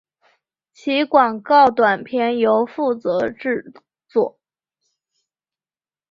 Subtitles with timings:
[0.73, 3.71] 其广告短片由负责制
[4.09, 4.39] 作。